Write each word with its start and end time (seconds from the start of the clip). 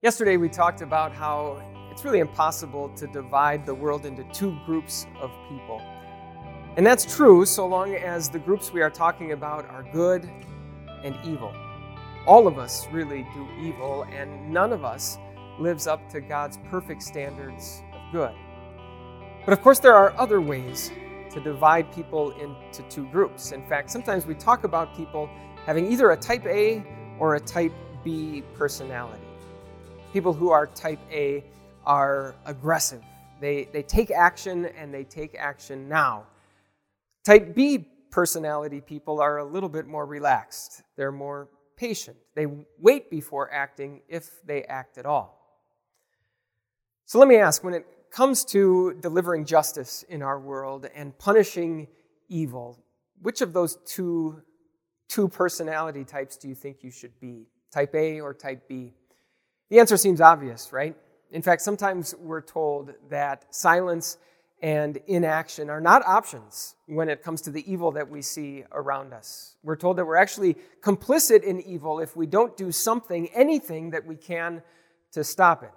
Yesterday, 0.00 0.36
we 0.36 0.48
talked 0.48 0.80
about 0.80 1.12
how 1.12 1.60
it's 1.90 2.04
really 2.04 2.20
impossible 2.20 2.88
to 2.90 3.08
divide 3.08 3.66
the 3.66 3.74
world 3.74 4.06
into 4.06 4.22
two 4.32 4.56
groups 4.64 5.08
of 5.20 5.32
people. 5.48 5.82
And 6.76 6.86
that's 6.86 7.16
true 7.16 7.44
so 7.44 7.66
long 7.66 7.96
as 7.96 8.28
the 8.28 8.38
groups 8.38 8.72
we 8.72 8.80
are 8.80 8.90
talking 8.90 9.32
about 9.32 9.68
are 9.68 9.84
good 9.92 10.30
and 11.02 11.16
evil. 11.24 11.52
All 12.28 12.46
of 12.46 12.60
us 12.60 12.86
really 12.92 13.26
do 13.34 13.48
evil, 13.60 14.04
and 14.12 14.48
none 14.48 14.72
of 14.72 14.84
us 14.84 15.18
lives 15.58 15.88
up 15.88 16.08
to 16.10 16.20
God's 16.20 16.60
perfect 16.70 17.02
standards 17.02 17.82
of 17.92 18.00
good. 18.12 18.34
But 19.44 19.52
of 19.52 19.62
course, 19.62 19.80
there 19.80 19.96
are 19.96 20.16
other 20.16 20.40
ways 20.40 20.92
to 21.32 21.40
divide 21.40 21.92
people 21.92 22.30
into 22.38 22.88
two 22.88 23.08
groups. 23.10 23.50
In 23.50 23.66
fact, 23.66 23.90
sometimes 23.90 24.26
we 24.26 24.36
talk 24.36 24.62
about 24.62 24.96
people 24.96 25.28
having 25.66 25.90
either 25.90 26.12
a 26.12 26.16
type 26.16 26.46
A 26.46 26.84
or 27.18 27.34
a 27.34 27.40
type 27.40 27.72
B 28.04 28.44
personality. 28.54 29.27
People 30.12 30.32
who 30.32 30.50
are 30.50 30.66
type 30.66 31.00
A 31.12 31.44
are 31.84 32.34
aggressive. 32.46 33.02
They, 33.40 33.68
they 33.72 33.82
take 33.82 34.10
action 34.10 34.66
and 34.66 34.92
they 34.92 35.04
take 35.04 35.34
action 35.34 35.88
now. 35.88 36.24
Type 37.24 37.54
B 37.54 37.86
personality 38.10 38.80
people 38.80 39.20
are 39.20 39.38
a 39.38 39.44
little 39.44 39.68
bit 39.68 39.86
more 39.86 40.06
relaxed. 40.06 40.82
They're 40.96 41.12
more 41.12 41.48
patient. 41.76 42.16
They 42.34 42.46
wait 42.78 43.10
before 43.10 43.52
acting 43.52 44.00
if 44.08 44.42
they 44.46 44.64
act 44.64 44.96
at 44.96 45.04
all. 45.06 45.38
So 47.04 47.18
let 47.18 47.28
me 47.28 47.36
ask 47.36 47.62
when 47.62 47.74
it 47.74 47.86
comes 48.10 48.44
to 48.46 48.96
delivering 49.00 49.44
justice 49.44 50.04
in 50.08 50.22
our 50.22 50.40
world 50.40 50.88
and 50.94 51.16
punishing 51.18 51.86
evil, 52.28 52.82
which 53.20 53.42
of 53.42 53.52
those 53.52 53.76
two, 53.84 54.42
two 55.08 55.28
personality 55.28 56.04
types 56.04 56.36
do 56.36 56.48
you 56.48 56.54
think 56.54 56.78
you 56.82 56.90
should 56.90 57.18
be? 57.20 57.46
Type 57.70 57.94
A 57.94 58.20
or 58.20 58.32
type 58.32 58.66
B? 58.68 58.94
The 59.70 59.80
answer 59.80 59.96
seems 59.96 60.20
obvious, 60.20 60.72
right? 60.72 60.96
In 61.30 61.42
fact, 61.42 61.62
sometimes 61.62 62.14
we're 62.18 62.40
told 62.40 62.92
that 63.10 63.54
silence 63.54 64.16
and 64.60 64.98
inaction 65.06 65.70
are 65.70 65.80
not 65.80 66.04
options 66.06 66.74
when 66.86 67.08
it 67.08 67.22
comes 67.22 67.42
to 67.42 67.50
the 67.50 67.70
evil 67.70 67.92
that 67.92 68.10
we 68.10 68.22
see 68.22 68.64
around 68.72 69.12
us. 69.12 69.54
We're 69.62 69.76
told 69.76 69.98
that 69.98 70.04
we're 70.04 70.16
actually 70.16 70.56
complicit 70.82 71.44
in 71.44 71.60
evil 71.60 72.00
if 72.00 72.16
we 72.16 72.26
don't 72.26 72.56
do 72.56 72.72
something, 72.72 73.28
anything 73.34 73.90
that 73.90 74.04
we 74.06 74.16
can 74.16 74.62
to 75.12 75.22
stop 75.22 75.62
it. 75.62 75.70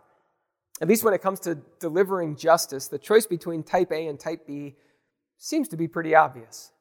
At 0.81 0.87
least 0.87 1.03
when 1.03 1.13
it 1.13 1.21
comes 1.21 1.39
to 1.41 1.55
delivering 1.79 2.37
justice, 2.37 2.87
the 2.87 2.97
choice 2.97 3.27
between 3.27 3.61
type 3.61 3.91
A 3.91 4.07
and 4.07 4.19
type 4.19 4.47
B 4.47 4.75
seems 5.37 5.67
to 5.67 5.77
be 5.77 5.87
pretty 5.87 6.15
obvious. 6.15 6.71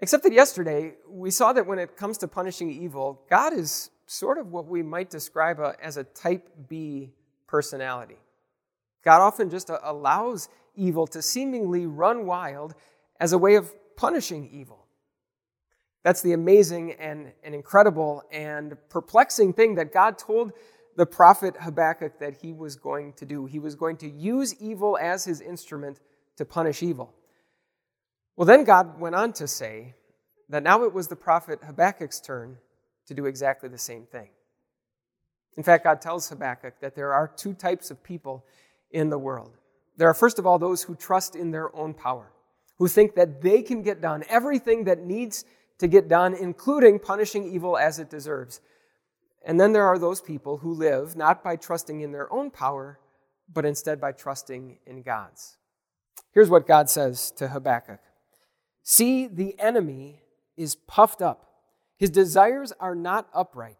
Except 0.00 0.22
that 0.24 0.32
yesterday, 0.32 0.94
we 1.08 1.30
saw 1.30 1.52
that 1.52 1.66
when 1.66 1.78
it 1.78 1.96
comes 1.96 2.18
to 2.18 2.28
punishing 2.28 2.68
evil, 2.70 3.22
God 3.30 3.54
is 3.54 3.90
sort 4.06 4.38
of 4.38 4.52
what 4.52 4.66
we 4.66 4.82
might 4.82 5.10
describe 5.10 5.58
a, 5.60 5.74
as 5.82 5.96
a 5.96 6.04
type 6.04 6.48
B 6.68 7.12
personality. 7.46 8.18
God 9.04 9.20
often 9.20 9.50
just 9.50 9.70
uh, 9.70 9.78
allows 9.82 10.48
evil 10.74 11.06
to 11.08 11.22
seemingly 11.22 11.86
run 11.86 12.26
wild 12.26 12.74
as 13.20 13.32
a 13.32 13.38
way 13.38 13.54
of 13.54 13.72
punishing 13.96 14.48
evil. 14.52 14.86
That's 16.02 16.20
the 16.20 16.32
amazing 16.32 16.92
and, 16.92 17.32
and 17.42 17.54
incredible 17.54 18.22
and 18.30 18.76
perplexing 18.90 19.54
thing 19.54 19.76
that 19.76 19.92
God 19.92 20.18
told 20.18 20.52
the 20.96 21.06
prophet 21.06 21.56
Habakkuk 21.58 22.18
that 22.20 22.36
he 22.42 22.52
was 22.52 22.76
going 22.76 23.14
to 23.14 23.24
do. 23.24 23.46
He 23.46 23.58
was 23.58 23.74
going 23.74 23.96
to 23.98 24.10
use 24.10 24.54
evil 24.60 24.98
as 25.00 25.24
his 25.24 25.40
instrument 25.40 26.00
to 26.36 26.44
punish 26.44 26.82
evil. 26.82 27.14
Well, 28.36 28.46
then 28.46 28.64
God 28.64 29.00
went 29.00 29.14
on 29.14 29.32
to 29.34 29.48
say 29.48 29.94
that 30.48 30.62
now 30.62 30.84
it 30.84 30.92
was 30.92 31.08
the 31.08 31.16
prophet 31.16 31.60
Habakkuk's 31.64 32.20
turn 32.20 32.58
to 33.06 33.14
do 33.14 33.26
exactly 33.26 33.68
the 33.68 33.78
same 33.78 34.06
thing. 34.06 34.28
In 35.56 35.62
fact, 35.62 35.84
God 35.84 36.00
tells 36.00 36.28
Habakkuk 36.28 36.74
that 36.80 36.94
there 36.94 37.12
are 37.12 37.28
two 37.28 37.54
types 37.54 37.90
of 37.90 38.02
people 38.02 38.44
in 38.90 39.10
the 39.10 39.18
world. 39.18 39.56
There 39.96 40.08
are, 40.08 40.14
first 40.14 40.38
of 40.38 40.46
all, 40.46 40.58
those 40.58 40.82
who 40.82 40.94
trust 40.94 41.36
in 41.36 41.50
their 41.50 41.74
own 41.76 41.94
power, 41.94 42.32
who 42.78 42.88
think 42.88 43.14
that 43.14 43.40
they 43.40 43.62
can 43.62 43.82
get 43.82 44.00
done 44.00 44.24
everything 44.28 44.84
that 44.84 45.04
needs 45.04 45.44
to 45.78 45.86
get 45.86 46.08
done, 46.08 46.34
including 46.34 46.98
punishing 46.98 47.44
evil 47.44 47.76
as 47.76 47.98
it 47.98 48.10
deserves. 48.10 48.60
And 49.44 49.60
then 49.60 49.72
there 49.72 49.86
are 49.86 49.98
those 49.98 50.20
people 50.20 50.58
who 50.58 50.72
live 50.72 51.16
not 51.16 51.44
by 51.44 51.56
trusting 51.56 52.00
in 52.00 52.12
their 52.12 52.32
own 52.32 52.50
power, 52.50 52.98
but 53.52 53.64
instead 53.64 54.00
by 54.00 54.12
trusting 54.12 54.78
in 54.86 55.02
God's. 55.02 55.58
Here's 56.32 56.50
what 56.50 56.66
God 56.66 56.88
says 56.90 57.30
to 57.32 57.48
Habakkuk 57.48 58.00
See, 58.82 59.26
the 59.26 59.58
enemy 59.58 60.22
is 60.56 60.74
puffed 60.74 61.22
up 61.22 61.53
his 62.04 62.10
desires 62.10 62.70
are 62.80 62.94
not 62.94 63.30
upright, 63.32 63.78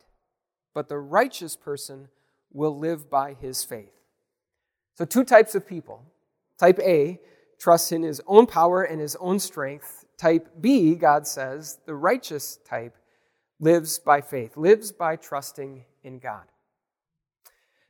but 0.73 0.89
the 0.89 0.97
righteous 0.97 1.57
person 1.57 2.09
will 2.51 2.75
live 2.75 3.11
by 3.11 3.35
his 3.35 3.65
faith. 3.65 3.93
So, 4.95 5.05
two 5.05 5.25
types 5.25 5.55
of 5.55 5.69
people. 5.69 6.03
Type 6.59 6.79
A 6.79 7.21
trusts 7.59 7.93
in 7.93 8.03
his 8.03 8.23
own 8.27 8.47
power 8.47 8.83
and 8.83 8.99
his 8.99 9.15
own 9.17 9.39
strength. 9.39 10.07
Type 10.17 10.49
B, 10.59 10.95
God 10.95 11.27
says, 11.27 11.81
the 11.85 11.95
righteous 11.95 12.59
type, 12.65 12.97
lives 13.61 13.99
by 13.99 14.23
faith, 14.23 14.57
lives 14.57 14.91
by 14.91 15.17
trusting 15.17 15.85
in 16.03 16.19
God. 16.19 16.45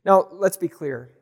Now, 0.04 0.26
let's 0.32 0.56
be 0.56 0.66
clear. 0.66 1.12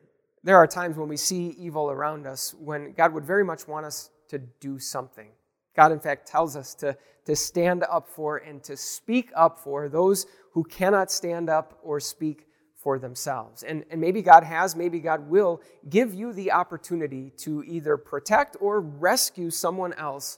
There 0.43 0.57
are 0.57 0.65
times 0.65 0.97
when 0.97 1.07
we 1.07 1.17
see 1.17 1.49
evil 1.49 1.91
around 1.91 2.25
us 2.25 2.55
when 2.55 2.93
God 2.93 3.13
would 3.13 3.25
very 3.25 3.45
much 3.45 3.67
want 3.67 3.85
us 3.85 4.09
to 4.29 4.39
do 4.39 4.79
something. 4.79 5.29
God, 5.75 5.91
in 5.91 5.99
fact, 5.99 6.27
tells 6.27 6.55
us 6.55 6.73
to, 6.75 6.95
to 7.25 7.35
stand 7.35 7.83
up 7.89 8.07
for 8.07 8.37
and 8.37 8.63
to 8.63 8.77
speak 8.77 9.31
up 9.35 9.59
for 9.59 9.89
those 9.89 10.25
who 10.53 10.63
cannot 10.63 11.11
stand 11.11 11.49
up 11.49 11.79
or 11.83 11.99
speak 11.99 12.45
for 12.83 12.99
themselves. 12.99 13.63
And, 13.63 13.85
and 13.89 13.99
maybe 13.99 14.21
God 14.21 14.43
has, 14.43 14.75
maybe 14.75 14.99
God 14.99 15.29
will 15.29 15.61
give 15.89 16.13
you 16.13 16.33
the 16.33 16.51
opportunity 16.51 17.31
to 17.37 17.63
either 17.63 17.97
protect 17.97 18.57
or 18.59 18.81
rescue 18.81 19.49
someone 19.49 19.93
else 19.93 20.37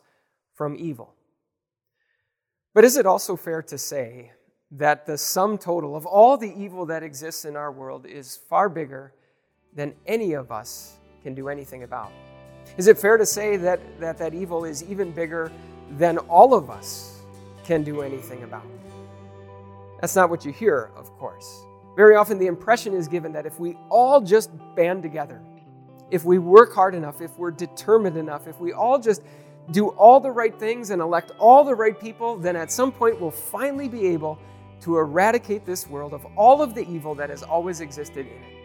from 0.54 0.76
evil. 0.78 1.16
But 2.74 2.84
is 2.84 2.98
it 2.98 3.06
also 3.06 3.36
fair 3.36 3.62
to 3.64 3.78
say 3.78 4.32
that 4.72 5.06
the 5.06 5.18
sum 5.18 5.58
total 5.58 5.96
of 5.96 6.06
all 6.06 6.38
the 6.38 6.54
evil 6.56 6.86
that 6.86 7.04
exists 7.04 7.46
in 7.46 7.56
our 7.56 7.72
world 7.72 8.06
is 8.06 8.38
far 8.38 8.70
bigger 8.70 9.14
than 9.74 9.94
any 10.06 10.34
of 10.34 10.52
us 10.52 10.98
can 11.24 11.34
do 11.34 11.50
anything 11.50 11.84
about? 11.84 12.12
Is 12.78 12.88
it 12.88 12.98
fair 12.98 13.18
to 13.18 13.26
say 13.26 13.58
that 13.58 13.80
that, 14.00 14.18
that 14.18 14.34
evil 14.34 14.66
is 14.66 14.84
even 14.84 15.12
bigger 15.12 15.52
than 15.92 16.18
all 16.18 16.54
of 16.54 16.70
us 16.70 17.22
can 17.64 17.84
do 17.84 18.02
anything 18.02 18.44
about? 18.44 18.66
That's 20.02 20.16
not 20.16 20.30
what 20.30 20.46
you 20.46 20.52
hear, 20.52 20.92
of 20.96 21.10
course. 21.18 21.64
Very 21.96 22.16
often, 22.16 22.38
the 22.38 22.48
impression 22.48 22.94
is 22.94 23.08
given 23.08 23.32
that 23.32 23.46
if 23.46 23.60
we 23.60 23.78
all 23.90 24.20
just 24.20 24.52
band 24.76 25.02
together, 25.02 25.42
if 26.12 26.26
we 26.26 26.38
work 26.38 26.74
hard 26.74 26.94
enough, 26.94 27.22
if 27.22 27.38
we're 27.38 27.52
determined 27.52 28.18
enough, 28.18 28.48
if 28.48 28.60
we 28.60 28.74
all 28.74 29.00
just 29.00 29.22
do 29.72 29.90
all 29.90 30.20
the 30.20 30.30
right 30.30 30.58
things 30.60 30.90
and 30.90 31.02
elect 31.02 31.32
all 31.40 31.64
the 31.64 31.74
right 31.74 32.00
people, 32.00 32.38
then 32.38 32.56
at 32.56 32.72
some 32.72 32.92
point 32.92 33.20
we'll 33.20 33.32
finally 33.32 33.88
be 33.88 34.08
able 34.08 34.38
to 34.82 34.98
eradicate 34.98 35.66
this 35.66 35.88
world 35.88 36.14
of 36.14 36.26
all 36.36 36.62
of 36.62 36.76
the 36.76 36.88
evil 36.88 37.16
that 37.16 37.30
has 37.30 37.42
always 37.42 37.82
existed 37.82 38.28
in 38.28 38.34
it. 38.34 38.56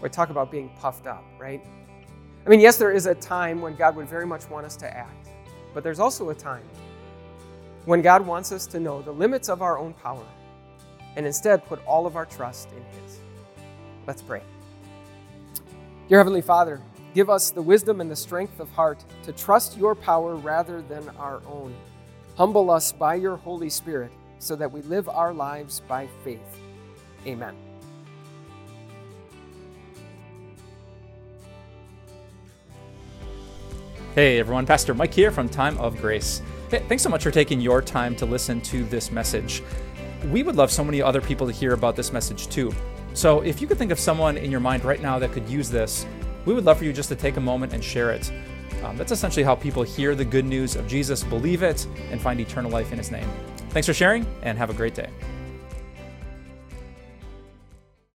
We 0.00 0.08
talk 0.08 0.30
about 0.30 0.50
being 0.50 0.70
puffed 0.80 1.06
up, 1.06 1.24
right? 1.38 1.64
I 2.46 2.50
mean, 2.50 2.60
yes, 2.60 2.76
there 2.76 2.92
is 2.92 3.06
a 3.06 3.14
time 3.14 3.60
when 3.62 3.74
God 3.74 3.96
would 3.96 4.08
very 4.08 4.26
much 4.26 4.48
want 4.50 4.66
us 4.66 4.76
to 4.76 4.96
act, 4.96 5.28
but 5.72 5.82
there's 5.82 5.98
also 5.98 6.28
a 6.28 6.34
time 6.34 6.64
when 7.86 8.02
God 8.02 8.26
wants 8.26 8.52
us 8.52 8.66
to 8.68 8.80
know 8.80 9.00
the 9.02 9.12
limits 9.12 9.48
of 9.48 9.62
our 9.62 9.78
own 9.78 9.94
power 9.94 10.26
and 11.16 11.26
instead 11.26 11.64
put 11.64 11.84
all 11.86 12.06
of 12.06 12.16
our 12.16 12.26
trust 12.26 12.68
in 12.72 12.84
His. 13.02 13.20
Let's 14.06 14.22
pray. 14.22 14.42
Dear 16.08 16.18
Heavenly 16.18 16.42
Father, 16.42 16.82
give 17.14 17.30
us 17.30 17.50
the 17.50 17.62
wisdom 17.62 18.00
and 18.00 18.10
the 18.10 18.16
strength 18.16 18.60
of 18.60 18.70
heart 18.70 19.02
to 19.22 19.32
trust 19.32 19.78
your 19.78 19.94
power 19.94 20.34
rather 20.36 20.82
than 20.82 21.08
our 21.18 21.40
own. 21.46 21.74
Humble 22.36 22.70
us 22.70 22.92
by 22.92 23.14
your 23.14 23.36
Holy 23.36 23.70
Spirit 23.70 24.12
so 24.38 24.54
that 24.56 24.70
we 24.70 24.82
live 24.82 25.08
our 25.08 25.32
lives 25.32 25.80
by 25.88 26.08
faith. 26.24 26.60
Amen. 27.26 27.63
Hey 34.14 34.38
everyone, 34.38 34.64
Pastor 34.64 34.94
Mike 34.94 35.12
here 35.12 35.32
from 35.32 35.48
Time 35.48 35.76
of 35.78 36.00
Grace. 36.00 36.40
Hey, 36.70 36.84
thanks 36.86 37.02
so 37.02 37.08
much 37.08 37.24
for 37.24 37.32
taking 37.32 37.60
your 37.60 37.82
time 37.82 38.14
to 38.14 38.24
listen 38.24 38.60
to 38.60 38.84
this 38.84 39.10
message. 39.10 39.60
We 40.30 40.44
would 40.44 40.54
love 40.54 40.70
so 40.70 40.84
many 40.84 41.02
other 41.02 41.20
people 41.20 41.48
to 41.48 41.52
hear 41.52 41.72
about 41.72 41.96
this 41.96 42.12
message 42.12 42.46
too. 42.46 42.72
So 43.12 43.40
if 43.40 43.60
you 43.60 43.66
could 43.66 43.76
think 43.76 43.90
of 43.90 43.98
someone 43.98 44.38
in 44.38 44.52
your 44.52 44.60
mind 44.60 44.84
right 44.84 45.02
now 45.02 45.18
that 45.18 45.32
could 45.32 45.48
use 45.48 45.68
this, 45.68 46.06
we 46.44 46.54
would 46.54 46.64
love 46.64 46.78
for 46.78 46.84
you 46.84 46.92
just 46.92 47.08
to 47.08 47.16
take 47.16 47.38
a 47.38 47.40
moment 47.40 47.72
and 47.72 47.82
share 47.82 48.12
it. 48.12 48.32
Um, 48.84 48.96
that's 48.96 49.10
essentially 49.10 49.42
how 49.42 49.56
people 49.56 49.82
hear 49.82 50.14
the 50.14 50.24
good 50.24 50.44
news 50.44 50.76
of 50.76 50.86
Jesus, 50.86 51.24
believe 51.24 51.64
it, 51.64 51.84
and 52.12 52.20
find 52.20 52.38
eternal 52.38 52.70
life 52.70 52.92
in 52.92 52.98
his 52.98 53.10
name. 53.10 53.28
Thanks 53.70 53.88
for 53.88 53.94
sharing, 53.94 54.24
and 54.42 54.56
have 54.56 54.70
a 54.70 54.74
great 54.74 54.94
day. 54.94 55.10